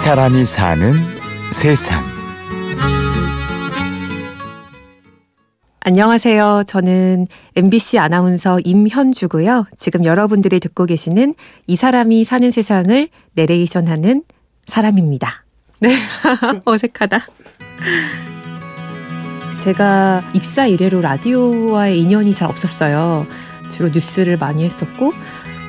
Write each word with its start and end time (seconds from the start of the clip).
사람이 0.00 0.46
사는 0.46 0.94
세상. 1.52 2.02
안녕하세요. 5.80 6.62
저는 6.66 7.26
MBC 7.54 7.98
아나운서 7.98 8.60
임현주고요. 8.60 9.66
지금 9.76 10.06
여러분들이 10.06 10.58
듣고 10.58 10.86
계시는 10.86 11.34
이 11.66 11.76
사람이 11.76 12.24
사는 12.24 12.50
세상을 12.50 13.08
내레이션하는 13.34 14.24
사람입니다. 14.66 15.44
네, 15.80 15.94
어색하다. 16.64 17.20
제가 19.62 20.22
입사 20.32 20.66
이래로 20.66 21.02
라디오와의 21.02 22.00
인연이 22.00 22.32
잘 22.32 22.48
없었어요. 22.48 23.26
주로 23.70 23.90
뉴스를 23.90 24.38
많이 24.38 24.64
했었고, 24.64 25.12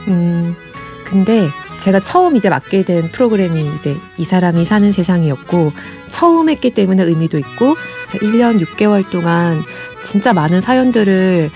음, 0.07 0.55
근데 1.05 1.49
제가 1.81 1.99
처음 1.99 2.35
이제 2.35 2.47
맡게 2.47 2.83
된 2.83 3.09
프로그램이 3.11 3.67
이제 3.75 3.97
이 4.17 4.23
사람이 4.23 4.65
사는 4.65 4.91
세상이었고, 4.91 5.71
처음 6.11 6.49
했기 6.49 6.69
때문에 6.69 7.01
의미도 7.03 7.39
있고, 7.39 7.75
1년 8.09 8.63
6개월 8.63 9.09
동안 9.09 9.59
진짜 10.03 10.31
많은 10.31 10.61
사연들을 10.61 11.49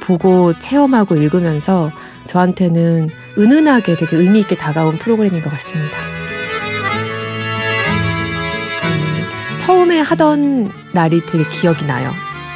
보고 0.00 0.58
체험하고 0.58 1.14
읽으면서 1.16 1.92
저한테는 2.26 3.08
은은하게 3.38 3.94
되게 3.94 4.16
의미 4.16 4.40
있게 4.40 4.56
다가온 4.56 4.96
프로그램인 4.96 5.42
것 5.42 5.50
같습니다. 5.50 5.96
음, 8.84 9.58
처음에 9.60 10.00
하던 10.00 10.72
날이 10.92 11.20
되게 11.24 11.44
기억이 11.44 11.86
나요. 11.86 12.10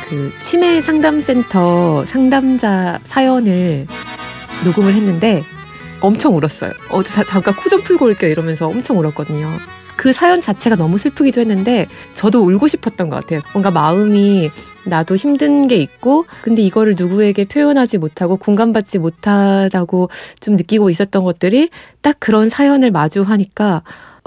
그 0.09 0.33
치매 0.43 0.81
상담센터 0.81 2.05
상담자 2.07 2.99
사연을 3.05 3.87
녹음을 4.65 4.93
했는데 4.93 5.43
엄청 6.03 6.37
울었어요. 6.37 6.73
어, 6.91 7.03
저 7.03 7.25
잠깐 7.25 7.55
코 7.55 7.69
좀 7.69 7.81
풀고 7.83 8.07
올게요 8.07 8.31
이러면서 8.31 8.67
엄청 8.69 8.99
울었거든요. 8.99 9.49
그 9.97 10.13
사연 10.13 10.41
자체가 10.41 10.77
너무 10.77 10.99
슬프기도 10.99 11.41
했는데 11.41 11.87
저도 12.15 12.43
울고 12.45 12.67
싶었던 12.67 13.09
것 13.09 13.17
같아요. 13.17 13.41
뭔가 13.53 13.71
마음이 13.71 14.51
나도 14.85 15.15
힘든 15.17 15.69
게 15.69 15.77
있고 15.77 16.25
근데 16.43 16.63
이거를 16.63 16.95
누구에게 16.97 17.45
표현하지 17.45 17.99
못하고 17.99 18.37
공감받지 18.37 18.99
못하다고 18.99 20.11
좀 20.41 20.57
느끼고 20.57 20.91
있었던 20.91 21.23
것들이 21.23 21.71
딱 22.01 22.17
그런 22.19 22.49
사연을 22.49 22.91
마주하니까 22.91 23.83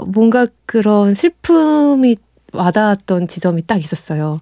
뭔가 0.08 0.48
그런 0.66 1.14
슬픔이 1.14 2.16
와닿았던 2.53 3.28
지점이 3.28 3.68
딱 3.68 3.78
있었어요. 3.78 4.40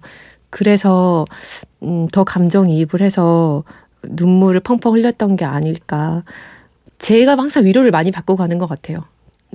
그래서 0.50 1.24
음, 1.82 2.06
더 2.12 2.22
감정이입을 2.22 3.00
해서 3.00 3.64
눈물을 4.04 4.60
펑펑 4.60 4.94
흘렸던 4.94 5.34
게 5.34 5.44
아닐까. 5.44 6.22
제가 6.98 7.36
항상 7.36 7.64
위로를 7.64 7.90
많이 7.90 8.10
받고 8.10 8.36
가는 8.36 8.58
것 8.58 8.68
같아요. 8.68 9.04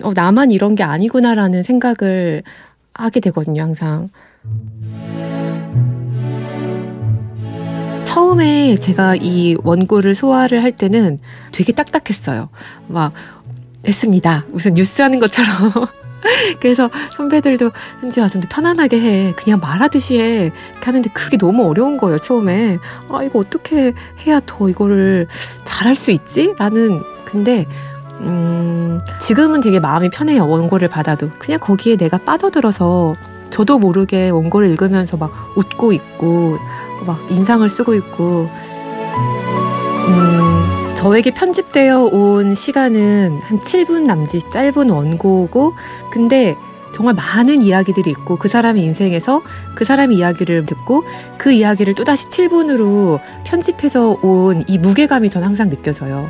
어, 0.02 0.14
나만 0.14 0.52
이런 0.52 0.76
게 0.76 0.84
아니구나라는 0.84 1.64
생각을 1.64 2.44
하게 2.94 3.20
되거든요, 3.20 3.62
항상. 3.62 4.10
처음에 8.04 8.76
제가 8.78 9.16
이 9.16 9.56
원고를 9.64 10.16
소화를 10.16 10.64
할 10.64 10.72
때는 10.72 11.20
되게 11.52 11.74
딱딱했어요. 11.74 12.50
막, 12.88 13.14
했습니다. 13.88 14.46
무슨 14.50 14.74
뉴스 14.74 15.02
하는 15.02 15.20
것처럼. 15.20 15.72
그래서 16.60 16.90
선배들도 17.16 17.72
현지야 18.02 18.28
좀 18.28 18.42
편안하게 18.50 19.00
해 19.00 19.34
그냥 19.38 19.60
말하듯이 19.62 20.20
해 20.20 20.46
이렇게 20.46 20.86
하는데 20.86 21.10
그게 21.14 21.38
너무 21.38 21.66
어려운 21.66 21.98
거예요 21.98 22.18
처음에 22.18 22.78
아 23.10 23.24
이거 23.24 23.40
어떻게 23.40 23.94
해야 24.26 24.42
더 24.46 24.68
이거를 24.68 25.28
잘할 25.64 25.96
수 25.96 26.12
있지 26.12 26.54
라는 26.58 27.02
근데 27.32 27.68
음, 28.22 29.00
지금은 29.20 29.62
되게 29.62 29.80
마음이 29.80 30.10
편해요. 30.10 30.48
원고를 30.48 30.90
받아도. 30.90 31.30
그냥 31.40 31.60
거기에 31.60 31.96
내가 31.96 32.18
빠져들어서 32.18 33.16
저도 33.50 33.80
모르게 33.80 34.30
원고를 34.30 34.68
읽으면서 34.70 35.16
막 35.18 35.32
웃고 35.56 35.94
있고, 35.94 36.58
막 37.06 37.20
인상을 37.32 37.68
쓰고 37.70 37.94
있고, 37.96 38.50
음, 40.08 40.94
저에게 40.96 41.32
편집되어 41.32 42.04
온 42.12 42.56
시간은 42.56 43.40
한 43.42 43.60
7분 43.62 44.04
남짓 44.04 44.52
짧은 44.52 44.90
원고고, 44.90 45.74
근데 46.12 46.58
정말 46.94 47.14
많은 47.16 47.62
이야기들이 47.62 48.10
있고 48.12 48.36
그 48.38 48.48
사람의 48.50 48.84
인생에서 48.84 49.42
그 49.76 49.86
사람의 49.86 50.18
이야기를 50.18 50.66
듣고 50.66 51.04
그 51.38 51.52
이야기를 51.52 51.94
또다시 51.94 52.28
7분으로 52.30 53.20
편집해서 53.46 54.18
온 54.22 54.64
이 54.68 54.78
무게감이 54.78 55.30
전 55.30 55.44
항상 55.46 55.70
느껴져요. 55.70 56.30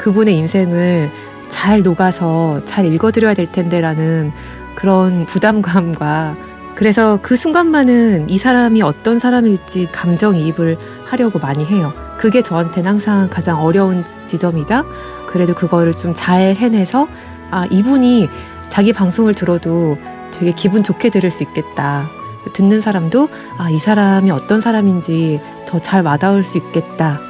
그분의 0.00 0.34
인생을 0.34 1.10
잘 1.50 1.82
녹아서 1.82 2.64
잘 2.64 2.86
읽어드려야 2.86 3.34
될 3.34 3.52
텐데라는 3.52 4.32
그런 4.74 5.26
부담감과 5.26 6.36
그래서 6.74 7.18
그 7.20 7.36
순간만은 7.36 8.30
이 8.30 8.38
사람이 8.38 8.80
어떤 8.80 9.18
사람일지 9.18 9.88
감정이입을 9.92 10.78
하려고 11.04 11.38
많이 11.38 11.66
해요. 11.66 11.92
그게 12.16 12.40
저한테는 12.40 12.90
항상 12.92 13.28
가장 13.28 13.60
어려운 13.60 14.02
지점이자 14.24 14.86
그래도 15.26 15.54
그거를 15.54 15.92
좀 15.92 16.14
잘 16.14 16.56
해내서 16.56 17.06
아, 17.50 17.66
이분이 17.70 18.30
자기 18.70 18.94
방송을 18.94 19.34
들어도 19.34 19.98
되게 20.32 20.52
기분 20.52 20.82
좋게 20.82 21.10
들을 21.10 21.30
수 21.30 21.42
있겠다. 21.42 22.08
듣는 22.54 22.80
사람도 22.80 23.28
아, 23.58 23.68
이 23.68 23.78
사람이 23.78 24.30
어떤 24.30 24.62
사람인지 24.62 25.40
더 25.68 25.78
잘 25.80 26.02
와닿을 26.02 26.42
수 26.42 26.56
있겠다. 26.56 27.20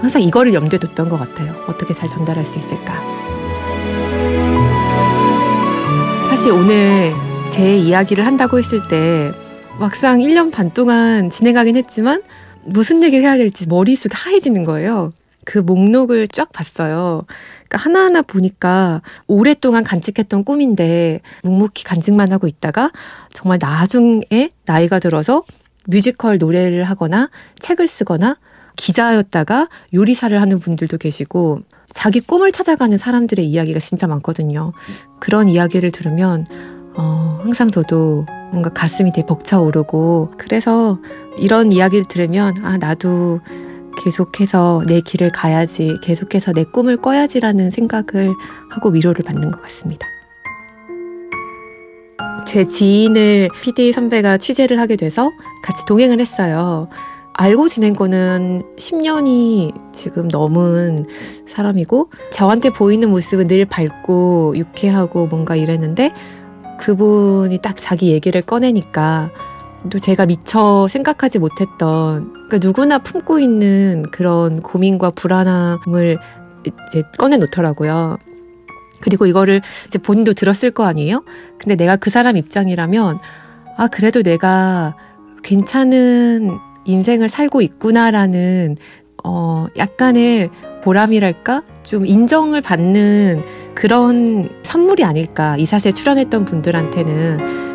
항상 0.00 0.22
이거를 0.22 0.54
염두에 0.54 0.78
뒀던 0.78 1.08
것 1.08 1.18
같아요. 1.18 1.54
어떻게 1.66 1.94
잘 1.94 2.08
전달할 2.08 2.44
수 2.44 2.58
있을까. 2.58 3.02
사실 6.28 6.52
오늘 6.52 7.14
제 7.50 7.76
이야기를 7.76 8.26
한다고 8.26 8.58
했을 8.58 8.86
때 8.88 9.32
막상 9.78 10.18
1년 10.18 10.52
반 10.52 10.72
동안 10.72 11.30
진행하긴 11.30 11.76
했지만 11.76 12.22
무슨 12.64 13.02
얘기를 13.02 13.24
해야 13.24 13.36
될지 13.36 13.66
머릿속이 13.66 14.14
하얘지는 14.14 14.64
거예요. 14.64 15.12
그 15.44 15.58
목록을 15.58 16.26
쫙 16.28 16.52
봤어요. 16.52 17.24
그러니까 17.68 17.78
하나하나 17.78 18.22
보니까 18.22 19.00
오랫동안 19.26 19.84
간직했던 19.84 20.44
꿈인데 20.44 21.20
묵묵히 21.42 21.84
간직만 21.84 22.32
하고 22.32 22.46
있다가 22.46 22.90
정말 23.32 23.58
나중에 23.60 24.50
나이가 24.66 24.98
들어서 24.98 25.44
뮤지컬 25.86 26.38
노래를 26.38 26.84
하거나 26.84 27.30
책을 27.60 27.86
쓰거나 27.86 28.36
기자였다가 28.76 29.68
요리사를 29.94 30.40
하는 30.40 30.58
분들도 30.58 30.98
계시고 30.98 31.60
자기 31.88 32.20
꿈을 32.20 32.52
찾아가는 32.52 32.96
사람들의 32.98 33.44
이야기가 33.44 33.78
진짜 33.78 34.06
많거든요. 34.06 34.72
그런 35.20 35.48
이야기를 35.48 35.90
들으면 35.90 36.46
어, 36.94 37.40
항상 37.42 37.70
저도 37.70 38.26
뭔가 38.50 38.70
가슴이 38.70 39.12
되게 39.12 39.26
벅차오르고 39.26 40.32
그래서 40.38 40.98
이런 41.38 41.72
이야기를 41.72 42.06
들으면 42.06 42.54
아 42.62 42.76
나도 42.76 43.40
계속해서 44.04 44.82
내 44.86 45.00
길을 45.00 45.30
가야지 45.30 45.96
계속해서 46.02 46.52
내 46.52 46.64
꿈을 46.64 46.96
꿔야지라는 46.98 47.70
생각을 47.70 48.34
하고 48.70 48.90
위로를 48.90 49.24
받는 49.24 49.50
것 49.50 49.62
같습니다. 49.62 50.06
제 52.46 52.64
지인을 52.64 53.48
PD 53.60 53.92
선배가 53.92 54.38
취재를 54.38 54.78
하게 54.78 54.96
돼서 54.96 55.30
같이 55.62 55.84
동행을 55.86 56.20
했어요. 56.20 56.88
알고 57.38 57.68
지낸 57.68 57.94
거는 57.94 58.62
10년이 58.76 59.92
지금 59.92 60.28
넘은 60.28 61.04
사람이고 61.46 62.10
저한테 62.32 62.70
보이는 62.70 63.10
모습은 63.10 63.46
늘 63.46 63.66
밝고 63.66 64.54
유쾌하고 64.56 65.26
뭔가 65.26 65.54
이랬는데 65.54 66.12
그분이 66.78 67.58
딱 67.58 67.76
자기 67.76 68.12
얘기를 68.12 68.40
꺼내니까 68.40 69.30
또 69.90 69.98
제가 69.98 70.26
미처 70.26 70.88
생각하지 70.88 71.38
못했던 71.38 72.32
그러니까 72.32 72.58
누구나 72.58 72.98
품고 72.98 73.38
있는 73.38 74.04
그런 74.10 74.62
고민과 74.62 75.10
불안함을 75.10 76.18
이제 76.88 77.02
꺼내 77.18 77.36
놓더라고요. 77.36 78.16
그리고 79.00 79.26
이거를 79.26 79.60
이제 79.86 79.98
본인도 79.98 80.32
들었을 80.32 80.70
거 80.70 80.84
아니에요? 80.84 81.22
근데 81.58 81.76
내가 81.76 81.96
그 81.96 82.08
사람 82.08 82.38
입장이라면 82.38 83.18
아 83.76 83.88
그래도 83.88 84.22
내가 84.22 84.96
괜찮은 85.42 86.58
인생을 86.86 87.28
살고 87.28 87.60
있구나라는 87.60 88.76
어 89.24 89.66
약간의 89.76 90.50
보람이랄까? 90.82 91.62
좀 91.82 92.06
인정을 92.06 92.60
받는 92.60 93.42
그런 93.74 94.48
선물이 94.62 95.04
아닐까 95.04 95.56
이사세 95.56 95.92
출연했던 95.92 96.44
분들한테는. 96.44 97.66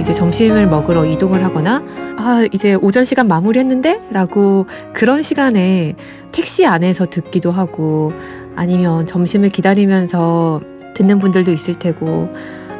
이제 0.00 0.12
점심을 0.12 0.66
먹으러 0.68 1.04
이동을 1.04 1.44
하거나 1.44 1.82
아 2.16 2.46
이제 2.52 2.74
오전 2.74 3.04
시간 3.04 3.26
마무리했는데? 3.26 4.02
라고 4.10 4.66
그런 4.92 5.22
시간에 5.22 5.96
택시 6.30 6.66
안에서 6.66 7.06
듣기도 7.06 7.50
하고 7.50 8.12
아니면 8.54 9.06
점심을 9.06 9.48
기다리면서 9.48 10.60
듣는 10.94 11.18
분들도 11.18 11.52
있을 11.52 11.74
테고 11.74 12.28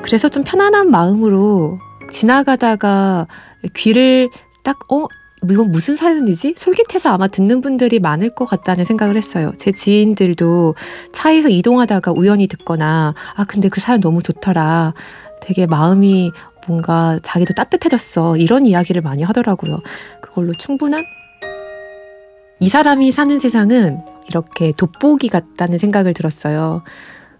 그래서 0.03 0.29
좀 0.29 0.43
편안한 0.43 0.91
마음으로 0.91 1.79
지나가다가 2.11 3.27
귀를 3.75 4.31
딱, 4.63 4.79
어, 4.93 5.07
이건 5.49 5.71
무슨 5.71 5.95
사연이지? 5.95 6.55
솔깃해서 6.57 7.11
아마 7.11 7.29
듣는 7.29 7.61
분들이 7.61 8.01
많을 8.01 8.31
것 8.31 8.45
같다는 8.45 8.85
생각을 8.85 9.17
했어요. 9.17 9.53
제 9.57 9.71
지인들도 9.71 10.75
차에서 11.13 11.49
이동하다가 11.49 12.13
우연히 12.13 12.47
듣거나, 12.49 13.15
아, 13.37 13.45
근데 13.45 13.69
그 13.69 13.81
사연 13.81 14.01
너무 14.01 14.23
좋더라. 14.23 14.95
되게 15.41 15.67
마음이 15.67 16.33
뭔가 16.67 17.19
자기도 17.23 17.55
따뜻해졌어. 17.55 18.37
이런 18.37 18.67
이야기를 18.67 19.01
많이 19.03 19.23
하더라고요. 19.23 19.81
그걸로 20.21 20.53
충분한? 20.59 21.05
이 22.61 22.69
사람이 22.69 23.13
사는 23.13 23.39
세상은 23.39 24.01
이렇게 24.29 24.73
돋보기 24.77 25.29
같다는 25.29 25.79
생각을 25.79 26.13
들었어요. 26.13 26.83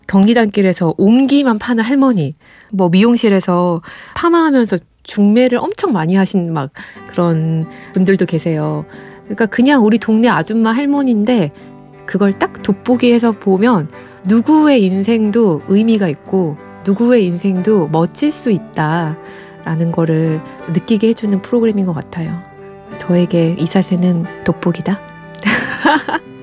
경리단길에서 0.09 0.95
옹기만 0.99 1.59
파는 1.59 1.85
할머니, 1.85 2.35
뭐 2.73 2.89
미용실에서 2.89 3.81
파마하면서 4.17 4.79
중매를 5.05 5.59
엄청 5.59 5.93
많이 5.93 6.17
하신 6.17 6.53
막 6.53 6.71
그런 7.11 7.67
분들도 7.95 8.27
계세요. 8.27 8.85
그러니까 9.25 9.47
그냥 9.47 9.85
우리 9.85 9.99
동네 9.99 10.29
아줌마 10.29 10.73
할머니인데 10.73 11.51
그걸 12.07 12.33
딱 12.33 12.63
돋보기해서 12.63 13.33
보면 13.33 13.89
누구의 14.25 14.83
인생도 14.83 15.63
의미가 15.69 16.09
있고 16.09 16.57
누구의 16.85 17.25
인생도 17.27 17.89
멋질 17.89 18.31
수 18.31 18.51
있다라는 18.51 19.93
거를 19.93 20.41
느끼게 20.73 21.09
해주는 21.09 21.41
프로그램인 21.43 21.87
것 21.87 21.93
같아요. 21.93 22.39
저에게 22.97 23.57
이사세는 23.59 24.25
돋보기다. 24.45 24.99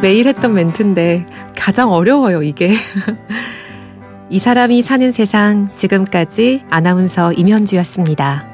매일 0.00 0.28
했던 0.28 0.54
멘트인데 0.54 1.26
가장 1.56 1.90
어려워요, 1.90 2.42
이게. 2.42 2.72
이 4.30 4.38
사람이 4.38 4.82
사는 4.82 5.10
세상 5.10 5.68
지금까지 5.74 6.64
아나운서 6.70 7.32
임현주였습니다. 7.32 8.44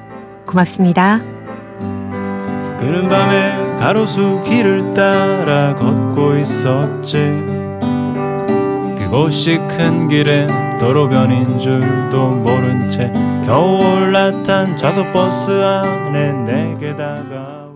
고맙습니다. 0.47 1.21
그는 2.79 3.09
밤에 3.09 3.77
가로수 3.79 4.41
길을 4.45 4.95
따라 4.95 5.75
걷고 5.75 6.37
있었지. 6.37 7.19
그곳이 8.97 9.59
큰 9.69 10.09
길에 10.09 10.47
도로변인 10.79 11.59
줄도 11.59 12.31
모른 12.31 12.89
채 12.89 13.11
겨우 13.45 13.97
올라탄 13.97 14.77
좌석 14.77 15.13
버스 15.13 15.51
안에 15.51 16.33
내게 16.33 16.97
다가 16.97 17.44